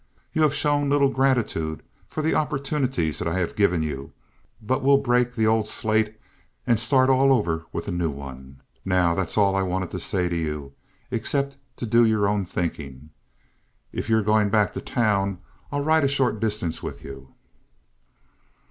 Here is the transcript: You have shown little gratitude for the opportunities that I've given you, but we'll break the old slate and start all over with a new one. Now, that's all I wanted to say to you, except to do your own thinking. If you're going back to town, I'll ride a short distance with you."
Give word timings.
You 0.33 0.41
have 0.41 0.55
shown 0.55 0.89
little 0.89 1.09
gratitude 1.09 1.83
for 2.07 2.23
the 2.23 2.33
opportunities 2.33 3.19
that 3.19 3.27
I've 3.27 3.55
given 3.55 3.83
you, 3.83 4.13
but 4.59 4.81
we'll 4.81 4.97
break 4.97 5.35
the 5.35 5.45
old 5.45 5.67
slate 5.67 6.19
and 6.65 6.79
start 6.79 7.11
all 7.11 7.31
over 7.31 7.67
with 7.71 7.87
a 7.87 7.91
new 7.91 8.09
one. 8.09 8.61
Now, 8.83 9.13
that's 9.13 9.37
all 9.37 9.55
I 9.55 9.61
wanted 9.61 9.91
to 9.91 9.99
say 9.99 10.27
to 10.27 10.35
you, 10.35 10.73
except 11.11 11.57
to 11.75 11.85
do 11.85 12.03
your 12.03 12.27
own 12.27 12.45
thinking. 12.45 13.11
If 13.93 14.09
you're 14.09 14.23
going 14.23 14.49
back 14.49 14.73
to 14.73 14.81
town, 14.81 15.37
I'll 15.71 15.83
ride 15.83 16.03
a 16.03 16.07
short 16.07 16.39
distance 16.39 16.81
with 16.81 17.03
you." 17.05 17.35